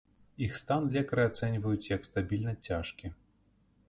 Іх 0.43 0.53
стан 0.61 0.87
лекары 0.95 1.25
ацэньваюць 1.29 1.89
як 1.95 2.07
стабільна 2.09 2.55
цяжкі. 2.71 3.13